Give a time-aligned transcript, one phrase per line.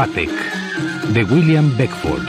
[0.00, 0.30] Batek,
[1.12, 2.24] de William Beckford.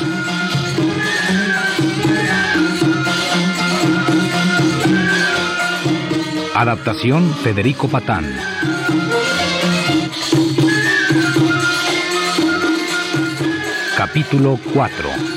[6.53, 8.25] Adaptación Federico Patán.
[13.95, 15.30] Capítulo 4.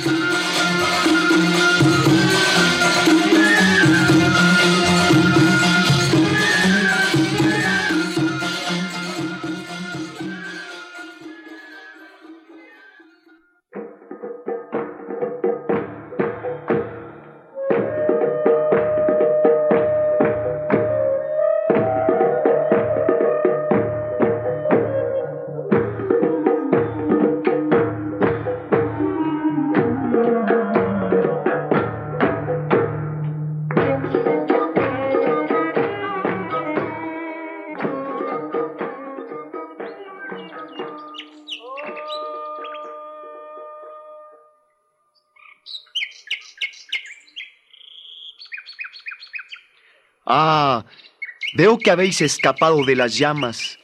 [51.64, 53.78] Veo que habéis escapado de las llamas,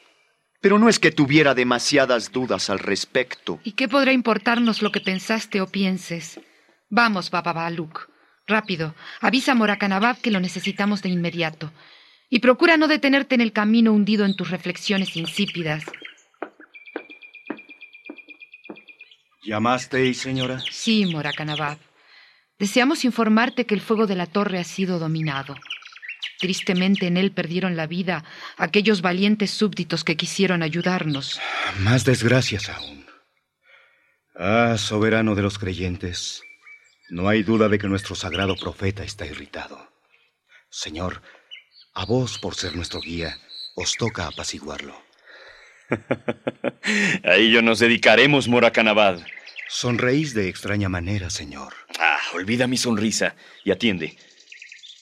[0.60, 3.58] pero no es que tuviera demasiadas dudas al respecto.
[3.64, 6.38] ¿Y qué podrá importarnos lo que pensaste o pienses?
[6.90, 8.10] Vamos, Baba Baluk.
[8.46, 11.72] Rápido, avisa a Morakanabab que lo necesitamos de inmediato.
[12.28, 15.82] Y procura no detenerte en el camino hundido en tus reflexiones insípidas.
[19.42, 20.60] ¿Llamasteis, señora?
[20.70, 21.78] Sí, Morakanabab.
[22.58, 25.56] Deseamos informarte que el fuego de la torre ha sido dominado.
[26.40, 28.24] Tristemente en él perdieron la vida
[28.56, 31.38] aquellos valientes súbditos que quisieron ayudarnos.
[31.80, 33.04] Más desgracias aún.
[34.34, 36.42] Ah, soberano de los creyentes,
[37.10, 39.92] no hay duda de que nuestro sagrado profeta está irritado.
[40.70, 41.20] Señor,
[41.92, 43.36] a vos, por ser nuestro guía,
[43.76, 44.98] os toca apaciguarlo.
[47.24, 49.20] a ello nos dedicaremos, Morakanabad.
[49.68, 51.74] Sonreís de extraña manera, señor.
[51.98, 54.16] Ah, olvida mi sonrisa y atiende.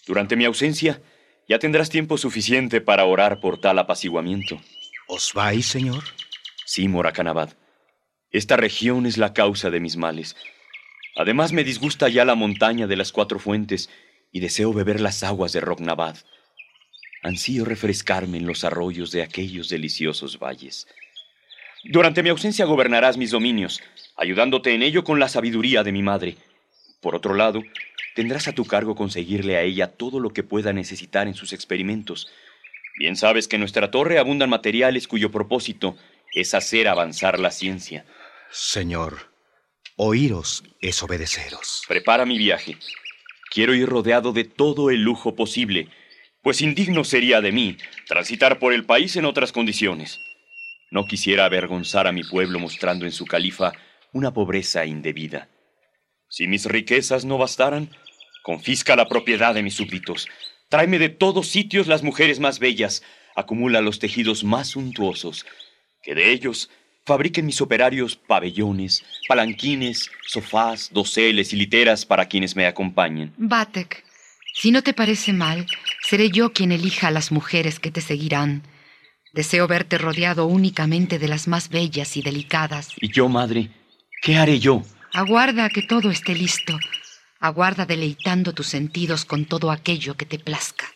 [0.04, 1.00] Durante mi ausencia,
[1.48, 4.60] ya tendrás tiempo suficiente para orar por tal apaciguamiento.
[5.06, 6.04] ¿Os vais, señor?
[6.66, 7.54] Sí, Morakanabad.
[8.30, 10.36] Esta región es la causa de mis males.
[11.16, 13.88] Además, me disgusta ya la montaña de las cuatro fuentes
[14.30, 16.16] y deseo beber las aguas de Rognabad.
[17.22, 20.86] Ansío refrescarme en los arroyos de aquellos deliciosos valles.
[21.84, 23.80] Durante mi ausencia gobernarás mis dominios,
[24.16, 26.36] ayudándote en ello con la sabiduría de mi madre.
[27.00, 27.62] Por otro lado,
[28.18, 32.26] tendrás a tu cargo conseguirle a ella todo lo que pueda necesitar en sus experimentos.
[32.98, 35.96] Bien sabes que en nuestra torre abundan materiales cuyo propósito
[36.34, 38.04] es hacer avanzar la ciencia.
[38.50, 39.30] Señor,
[39.94, 41.84] oíros es obedeceros.
[41.86, 42.76] Prepara mi viaje.
[43.52, 45.86] Quiero ir rodeado de todo el lujo posible,
[46.42, 47.76] pues indigno sería de mí
[48.08, 50.18] transitar por el país en otras condiciones.
[50.90, 53.74] No quisiera avergonzar a mi pueblo mostrando en su califa
[54.12, 55.48] una pobreza indebida.
[56.28, 57.90] Si mis riquezas no bastaran,
[58.42, 60.28] confisca la propiedad de mis súbditos.
[60.68, 63.02] Tráeme de todos sitios las mujeres más bellas.
[63.34, 65.46] Acumula los tejidos más suntuosos.
[66.02, 66.70] Que de ellos
[67.06, 73.32] fabriquen mis operarios pabellones, palanquines, sofás, doseles y literas para quienes me acompañen.
[73.38, 74.04] Batek,
[74.52, 75.66] si no te parece mal,
[76.02, 78.62] seré yo quien elija a las mujeres que te seguirán.
[79.32, 82.92] Deseo verte rodeado únicamente de las más bellas y delicadas.
[83.00, 83.70] ¿Y yo, madre?
[84.20, 84.82] ¿Qué haré yo?
[85.12, 86.78] Aguarda a que todo esté listo.
[87.40, 90.86] Aguarda deleitando tus sentidos con todo aquello que te plazca.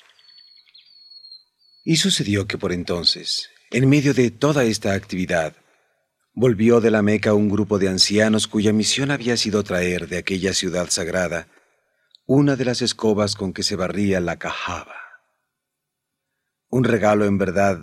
[1.85, 5.57] Y sucedió que por entonces, en medio de toda esta actividad,
[6.35, 10.53] volvió de la Meca un grupo de ancianos cuya misión había sido traer de aquella
[10.55, 11.49] ciudad sagrada
[12.27, 14.97] una de las escobas con que se barría la cajaba.
[16.69, 17.79] Un regalo en verdad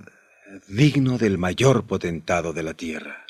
[0.67, 3.25] digno del mayor potentado de la tierra.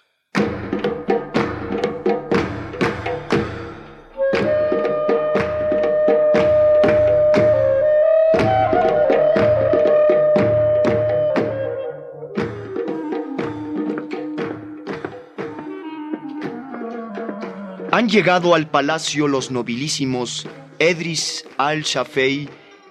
[18.00, 20.48] Han llegado al palacio los nobilísimos
[20.80, 22.48] Edris al-Shafei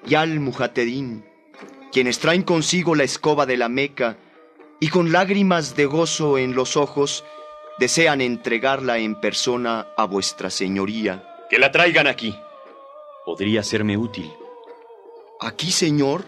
[0.06, 1.24] y al-Muhatedin,
[1.90, 4.18] quienes traen consigo la escoba de la Meca
[4.80, 7.24] y con lágrimas de gozo en los ojos
[7.78, 11.26] desean entregarla en persona a vuestra señoría.
[11.48, 12.36] Que la traigan aquí.
[13.24, 14.30] Podría serme útil.
[15.40, 16.26] ¿Aquí, señor?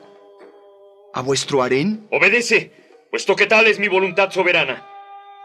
[1.13, 2.09] ¿A vuestro harén?
[2.11, 2.73] Obedece,
[3.11, 4.87] puesto que tal es mi voluntad soberana.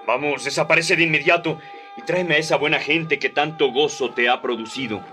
[0.08, 1.60] Vamos, desaparece de inmediato
[1.98, 5.04] y tráeme a esa buena gente que tanto gozo te ha producido.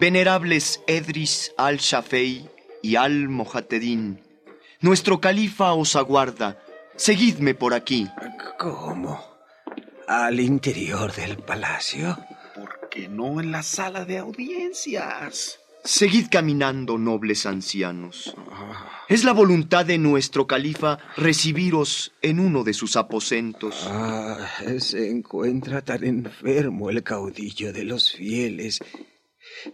[0.00, 2.48] venerables Edris al-Shafei
[2.82, 4.18] y al-Mohatedin,
[4.80, 6.58] nuestro califa os aguarda.
[6.96, 8.08] Seguidme por aquí.
[8.58, 9.22] ¿Cómo?
[10.08, 12.18] ¿Al interior del palacio?
[12.54, 15.60] ¿Por qué no en la sala de audiencias?
[15.84, 18.34] Seguid caminando, nobles ancianos.
[19.08, 23.86] Es la voluntad de nuestro califa recibiros en uno de sus aposentos.
[23.88, 24.46] Ah,
[24.78, 28.80] se encuentra tan enfermo el caudillo de los fieles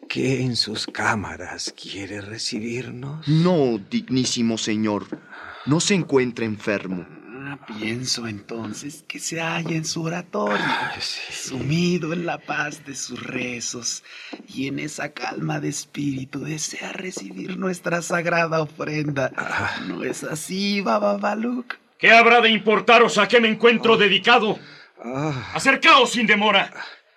[0.08, 3.26] que en sus cámaras quiere recibirnos.
[3.28, 5.06] No, dignísimo señor,
[5.66, 7.06] no se encuentra enfermo.
[7.60, 10.64] Ah, pienso entonces que se halla en su oratorio,
[11.00, 14.04] sumido en la paz de sus rezos
[14.48, 19.30] y en esa calma de espíritu desea recibir nuestra sagrada ofrenda.
[19.86, 21.76] ¿No es así, Baba Baluk?
[21.98, 24.58] ¿Qué habrá de importaros a qué me encuentro dedicado?
[25.02, 26.72] Ah, Acercaos sin demora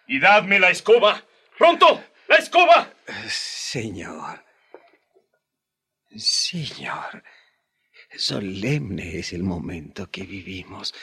[0.07, 1.24] y dadme la escoba.
[1.57, 2.03] ¡Pronto!
[2.27, 2.89] ¡La escoba!
[3.27, 4.44] señor.
[6.15, 7.24] Señor.
[8.17, 10.94] Solemne es el momento que vivimos,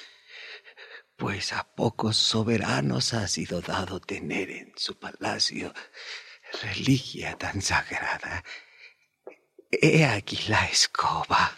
[1.17, 5.73] pues a pocos soberanos ha sido dado tener en su palacio
[6.63, 8.45] reliquia tan sagrada.
[9.71, 11.53] He aquí la escoba.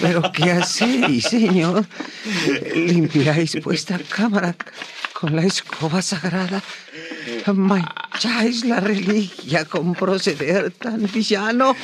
[0.00, 1.86] Pero, ¿qué hacéis, señor?
[2.74, 4.54] ¿Limpiáis vuestra cámara
[5.12, 6.62] con la escoba sagrada?
[8.16, 11.76] ¿Mancháis la reliquia con proceder tan villano?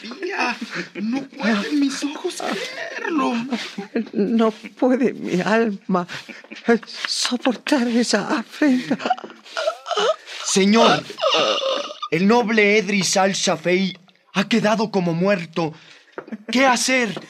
[0.00, 0.56] Tía,
[1.02, 3.34] no pueden mis ojos creerlo.
[4.14, 6.06] No puede mi alma
[7.06, 8.96] soportar esa afrenta.
[10.46, 11.04] Señor,
[12.10, 13.94] el noble Edris al-Shafei
[14.32, 15.74] ha quedado como muerto.
[16.50, 17.20] ¿Qué hacer?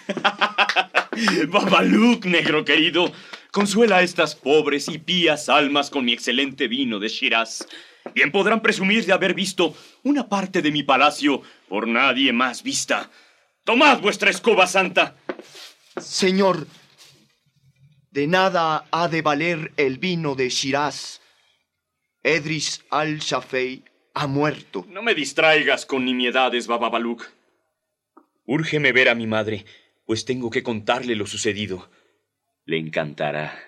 [1.49, 3.11] Babaluk, negro querido,
[3.53, 7.69] consuela a estas pobres y pías almas con mi excelente vino de Shiraz.
[8.15, 13.11] Bien podrán presumir de haber visto una parte de mi palacio por nadie más vista.
[13.63, 15.15] Tomad vuestra escoba santa.
[16.01, 16.67] Señor,
[18.11, 21.21] de nada ha de valer el vino de Shiraz.
[22.23, 23.85] Edris al-Shafei
[24.15, 24.87] ha muerto.
[24.89, 27.31] No me distraigas con nimiedades, Bababaluk.
[28.47, 29.67] Úrgeme ver a mi madre,
[30.07, 31.91] pues tengo que contarle lo sucedido.
[32.65, 33.59] Le encantará.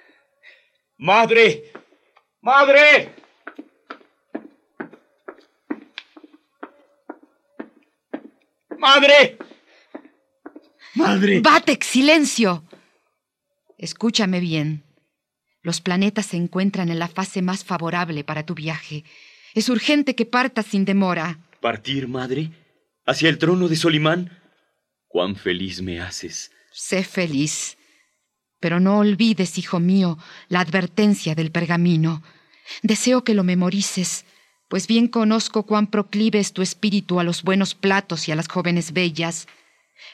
[0.99, 1.73] ¡Madre!
[2.41, 3.15] ¡Madre!
[8.79, 9.39] ¡Madre!
[10.95, 11.41] ¡Madre!
[11.41, 12.65] Batek, silencio.
[13.79, 14.85] Escúchame bien.
[15.63, 19.05] Los planetas se encuentran en la fase más favorable para tu viaje.
[19.55, 21.39] Es urgente que partas sin demora.
[21.61, 22.51] ¿Partir, madre?
[23.07, 24.31] ¿Hacia el trono de Solimán?
[25.09, 26.53] Cuán feliz me haces.
[26.71, 27.77] Sé feliz.
[28.65, 30.17] Pero no olvides, hijo mío,
[30.49, 32.23] la advertencia del pergamino.
[32.83, 34.25] Deseo que lo memorices,
[34.71, 38.49] pues bien conozco cuán proclive es tu espíritu a los buenos platos y a las
[38.49, 39.49] jóvenes bellas.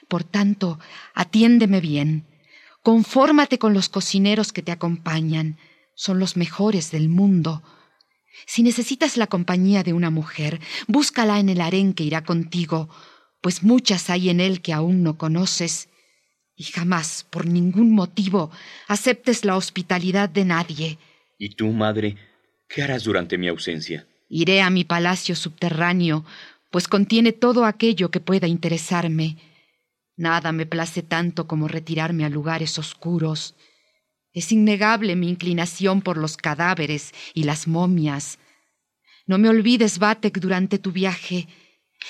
[0.08, 0.81] Por tanto,
[1.14, 2.26] atiéndeme bien.
[2.82, 5.56] Confórmate con los cocineros que te acompañan.
[5.94, 7.62] Son los mejores del mundo.
[8.47, 10.58] Si necesitas la compañía de una mujer,
[10.88, 12.88] búscala en el harén que irá contigo,
[13.43, 15.89] pues muchas hay en él que aún no conoces.
[16.61, 18.50] Y jamás, por ningún motivo,
[18.87, 20.99] aceptes la hospitalidad de nadie.
[21.38, 22.19] ¿Y tú, madre,
[22.69, 24.07] qué harás durante mi ausencia?
[24.29, 26.26] Iré a mi palacio subterráneo,
[26.71, 29.38] pues contiene todo aquello que pueda interesarme.
[30.19, 33.55] Nada me place tanto como retirarme a lugares oscuros.
[34.35, 38.38] Es innegable mi inclinación por los cadáveres y las momias.
[39.26, 41.49] No me olvides, Batek, durante tu viaje.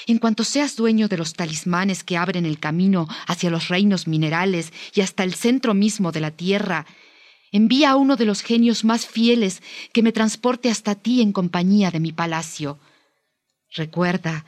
[0.06, 4.72] En cuanto seas dueño de los talismanes que abren el camino hacia los reinos minerales
[4.94, 6.86] y hasta el centro mismo de la tierra,
[7.52, 11.90] envía a uno de los genios más fieles que me transporte hasta ti en compañía
[11.90, 12.78] de mi palacio.
[13.74, 14.44] Recuerda,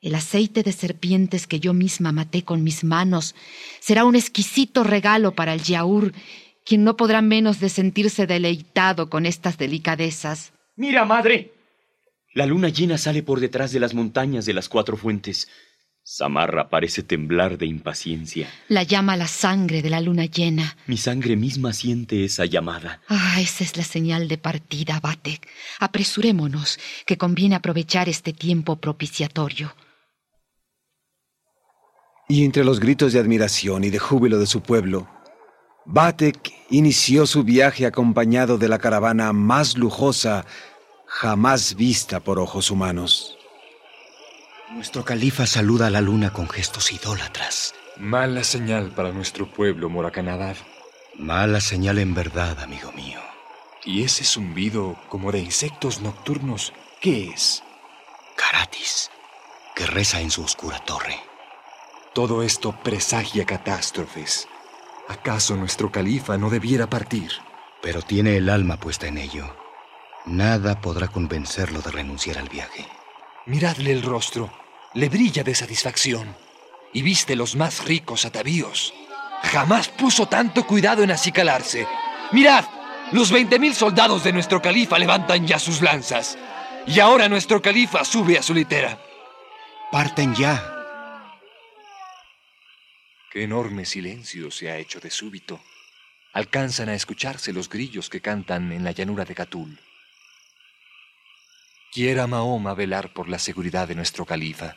[0.00, 3.34] el aceite de serpientes que yo misma maté con mis manos
[3.80, 6.12] será un exquisito regalo para el Yaur,
[6.64, 10.52] quien no podrá menos de sentirse deleitado con estas delicadezas.
[10.76, 11.53] Mira, madre.
[12.34, 15.46] La luna llena sale por detrás de las montañas de las cuatro fuentes.
[16.02, 18.50] Samarra parece temblar de impaciencia.
[18.68, 20.76] La llama la sangre de la luna llena.
[20.88, 23.00] Mi sangre misma siente esa llamada.
[23.08, 25.48] Ah, esa es la señal de partida, Batek.
[25.78, 29.72] Apresurémonos, que conviene aprovechar este tiempo propiciatorio.
[32.28, 35.08] Y entre los gritos de admiración y de júbilo de su pueblo,
[35.86, 40.44] Batek inició su viaje acompañado de la caravana más lujosa
[41.14, 43.38] jamás vista por ojos humanos.
[44.72, 47.72] Nuestro califa saluda a la luna con gestos idólatras.
[47.96, 50.56] Mala señal para nuestro pueblo, Moracanabad.
[51.16, 53.20] Mala señal en verdad, amigo mío.
[53.84, 57.62] ¿Y ese zumbido como de insectos nocturnos, qué es?
[58.34, 59.12] Caratis,
[59.76, 61.20] que reza en su oscura torre.
[62.12, 64.48] Todo esto presagia catástrofes.
[65.08, 67.30] ¿Acaso nuestro califa no debiera partir?
[67.82, 69.63] Pero tiene el alma puesta en ello.
[70.26, 72.86] Nada podrá convencerlo de renunciar al viaje.
[73.46, 74.50] Miradle el rostro.
[74.94, 76.34] Le brilla de satisfacción.
[76.94, 78.94] Y viste los más ricos atavíos.
[79.42, 81.86] Jamás puso tanto cuidado en acicalarse.
[82.32, 82.64] Mirad,
[83.12, 86.38] los veinte mil soldados de nuestro califa levantan ya sus lanzas.
[86.86, 88.98] Y ahora nuestro califa sube a su litera.
[89.92, 90.70] Parten ya.
[93.30, 95.60] Qué enorme silencio se ha hecho de súbito.
[96.32, 99.78] Alcanzan a escucharse los grillos que cantan en la llanura de Catul.
[101.94, 104.74] Quiera Mahoma velar por la seguridad de nuestro califa.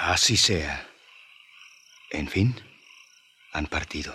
[0.00, 0.84] Así sea.
[2.10, 2.60] En fin,
[3.52, 4.12] han partido.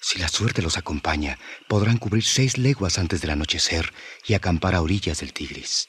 [0.00, 1.38] Si la suerte los acompaña,
[1.68, 3.94] podrán cubrir seis leguas antes del anochecer
[4.26, 5.88] y acampar a orillas del Tigris.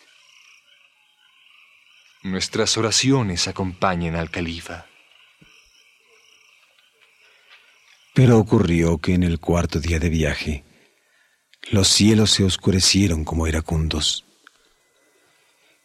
[2.22, 4.86] Nuestras oraciones acompañen al califa.
[8.13, 10.66] Pero ocurrió que en el cuarto día de viaje,
[11.72, 14.28] los cielos se oscurecieron como iracundos.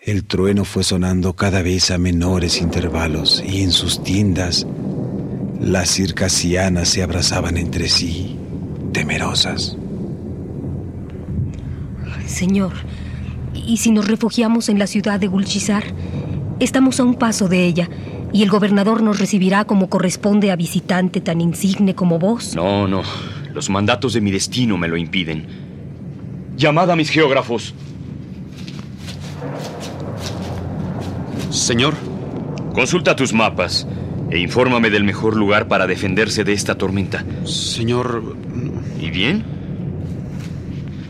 [0.05, 4.67] El trueno fue sonando cada vez a menores intervalos y en sus tiendas
[5.59, 8.37] las circasianas se abrazaban entre sí,
[8.93, 9.79] temerosas.
[12.27, 12.73] Señor,
[13.55, 15.85] ¿y si nos refugiamos en la ciudad de Gulchizar?
[16.61, 17.89] Estamos a un paso de ella
[18.31, 22.55] y el gobernador nos recibirá como corresponde a visitante tan insigne como vos.
[22.55, 23.05] No, no.
[23.55, 25.47] Los mandatos de mi destino me lo impiden.
[26.59, 27.73] Llamad a mis geógrafos.
[31.55, 31.95] Señor.
[32.75, 33.87] Consulta tus mapas
[34.29, 37.25] e infórmame del mejor lugar para defenderse de esta tormenta.
[37.45, 38.37] Señor...
[39.01, 39.45] ¿Y bien?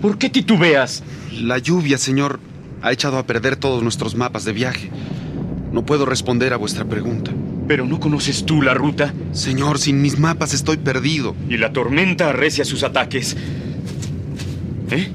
[0.03, 1.03] ¿Por qué titubeas?
[1.33, 2.41] La lluvia, señor,
[2.83, 4.91] ha echado a perder todos nuestros mapas de viaje.
[5.73, 7.31] No puedo responder a vuestra pregunta.
[7.67, 9.15] ¿Pero no conoces tú la ruta?
[9.33, 11.35] Señor, sin mis mapas estoy perdido.
[11.49, 13.35] Y la tormenta arrecia sus ataques.
[14.91, 15.11] ¿Eh?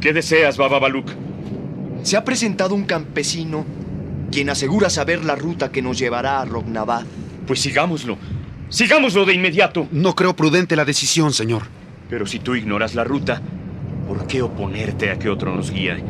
[0.00, 1.10] ¿Qué deseas, Baba Baluk?
[2.04, 3.64] Se ha presentado un campesino
[4.30, 7.06] quien asegura saber la ruta que nos llevará a Rognabad.
[7.46, 8.18] Pues sigámoslo.
[8.68, 9.88] Sigámoslo de inmediato.
[9.90, 11.62] No creo prudente la decisión, señor.
[12.10, 13.40] Pero si tú ignoras la ruta,
[14.06, 16.02] ¿por qué oponerte a que otro nos guíe?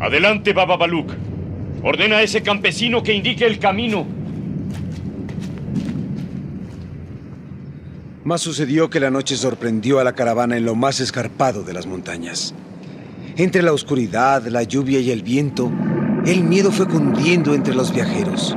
[0.00, 1.12] Adelante, Baba Baluk.
[1.84, 4.04] Ordena a ese campesino que indique el camino.
[8.24, 11.86] Más sucedió que la noche sorprendió a la caravana en lo más escarpado de las
[11.86, 12.52] montañas.
[13.38, 15.70] Entre la oscuridad, la lluvia y el viento,
[16.26, 18.56] el miedo fue cundiendo entre los viajeros.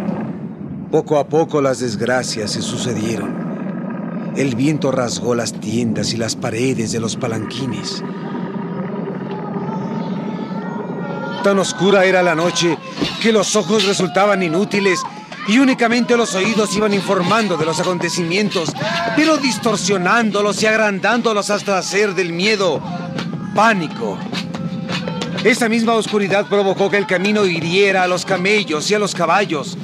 [0.90, 4.34] Poco a poco las desgracias se sucedieron.
[4.36, 8.04] El viento rasgó las tiendas y las paredes de los palanquines.
[11.44, 12.76] Tan oscura era la noche
[13.22, 15.00] que los ojos resultaban inútiles
[15.48, 18.74] y únicamente los oídos iban informando de los acontecimientos,
[19.16, 22.82] pero distorsionándolos y agrandándolos hasta hacer del miedo
[23.54, 24.18] pánico.
[25.44, 29.76] Esa misma oscuridad provocó que el camino hiriera a los camellos y a los caballos.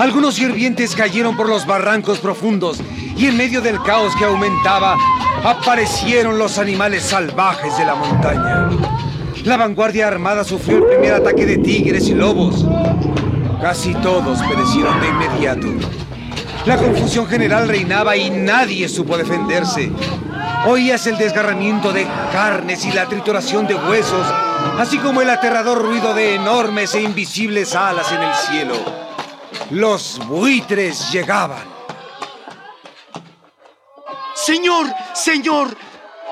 [0.00, 2.80] Algunos sirvientes cayeron por los barrancos profundos
[3.16, 4.96] y en medio del caos que aumentaba
[5.44, 8.68] aparecieron los animales salvajes de la montaña.
[9.44, 12.66] La vanguardia armada sufrió el primer ataque de tigres y lobos.
[13.60, 15.68] Casi todos perecieron de inmediato.
[16.66, 19.92] La confusión general reinaba y nadie supo defenderse.
[20.66, 24.26] Oías el desgarramiento de carnes y la trituración de huesos,
[24.78, 28.74] así como el aterrador ruido de enormes e invisibles alas en el cielo.
[29.70, 31.64] Los buitres llegaban.
[34.34, 35.76] Señor, señor,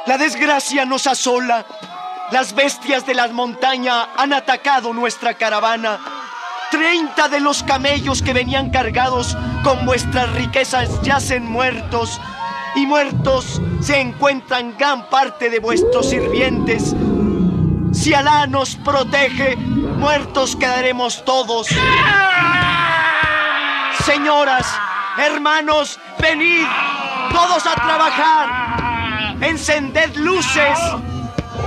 [0.06, 1.66] la desgracia nos asola.
[2.30, 5.98] Las bestias de la montaña han atacado nuestra caravana.
[6.70, 12.20] Treinta de los camellos que venían cargados con vuestras riquezas yacen muertos
[12.74, 16.94] y muertos se encuentran gran parte de vuestros sirvientes.
[17.92, 21.68] Si Alá nos protege, muertos quedaremos todos.
[24.04, 24.66] Señoras,
[25.18, 26.66] hermanos, venid,
[27.32, 29.36] todos a trabajar.
[29.40, 30.78] Encended luces,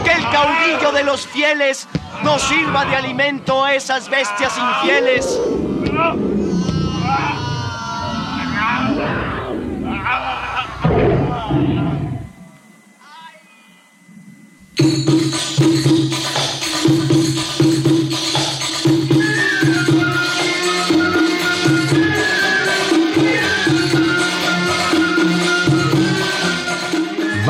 [0.03, 1.87] que el caudillo de los fieles
[2.23, 5.39] nos sirva de alimento a esas bestias infieles.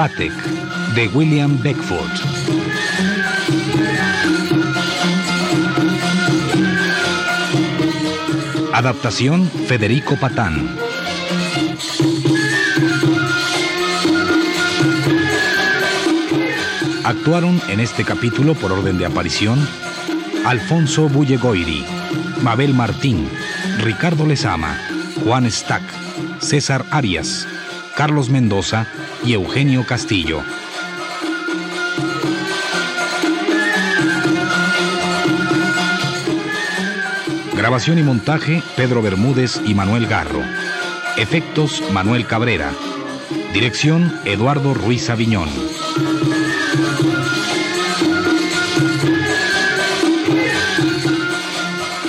[0.02, 2.10] De William Beckford.
[8.74, 10.76] Adaptación Federico Patán.
[17.04, 19.60] Actuaron en este capítulo por orden de aparición
[20.46, 21.86] Alfonso Bullegoiri,
[22.42, 23.30] Mabel Martín,
[23.84, 24.76] Ricardo Lezama,
[25.24, 25.84] Juan Stack,
[26.40, 27.48] César Arias,
[28.02, 28.88] Carlos Mendoza
[29.24, 30.42] y Eugenio Castillo.
[37.54, 40.42] Grabación y montaje Pedro Bermúdez y Manuel Garro.
[41.16, 42.72] Efectos Manuel Cabrera.
[43.54, 45.50] Dirección Eduardo Ruiz Aviñón.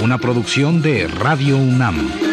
[0.00, 2.31] Una producción de Radio UNAM.